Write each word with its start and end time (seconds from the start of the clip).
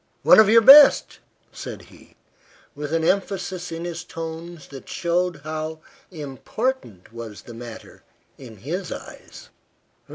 "One 0.23 0.39
of 0.39 0.49
your 0.49 0.61
best," 0.63 1.19
said 1.51 1.83
he, 1.83 2.15
with 2.73 2.91
an 2.91 3.03
emphasis 3.03 3.71
in 3.71 3.85
his 3.85 4.03
tones 4.03 4.69
that 4.69 4.89
showed 4.89 5.41
how 5.43 5.81
important 6.09 7.13
was 7.13 7.43
the 7.43 7.53
matter 7.53 8.01
in 8.35 8.57
his 8.57 8.91
eyes. 8.91 9.51